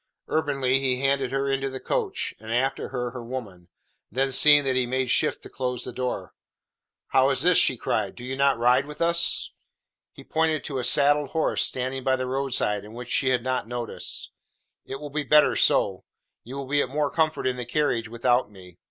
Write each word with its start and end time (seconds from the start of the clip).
Urbanely 0.27 0.79
he 0.79 0.99
handed 0.99 1.31
her 1.31 1.47
into 1.47 1.69
the 1.69 1.79
coach, 1.79 2.33
and, 2.39 2.51
after 2.51 2.89
her, 2.89 3.11
her 3.11 3.23
woman. 3.23 3.67
Then 4.11 4.31
seeing 4.31 4.63
that 4.63 4.75
he 4.75 4.87
made 4.87 5.11
shift 5.11 5.43
to 5.43 5.47
close 5.51 5.83
the 5.83 5.93
door: 5.93 6.33
"How 7.09 7.29
is 7.29 7.43
this?" 7.43 7.59
she 7.59 7.77
cried. 7.77 8.15
"Do 8.15 8.23
you 8.23 8.35
not 8.35 8.57
ride 8.57 8.87
with 8.87 8.99
us?" 8.99 9.51
He 10.11 10.23
pointed 10.23 10.63
to 10.63 10.79
a 10.79 10.83
saddled 10.83 11.29
horse 11.37 11.61
standing 11.61 12.03
by 12.03 12.15
the 12.15 12.25
roadside, 12.25 12.83
and 12.83 12.95
which 12.95 13.11
she 13.11 13.29
had 13.29 13.43
not 13.43 13.67
noticed. 13.67 14.31
"It 14.87 14.99
will 14.99 15.11
be 15.11 15.21
better 15.21 15.55
so. 15.55 16.03
You 16.43 16.55
will 16.55 16.67
be 16.67 16.81
at 16.81 16.89
more 16.89 17.11
comfort 17.11 17.45
in 17.45 17.57
the 17.57 17.63
carriage 17.65 18.07
without 18.09 18.49
me. 18.49 18.79